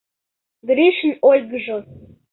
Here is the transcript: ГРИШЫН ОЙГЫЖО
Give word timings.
ГРИШЫН 0.69 1.11
ОЙГЫЖО 1.29 1.77